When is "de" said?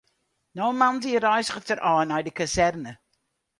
2.25-2.31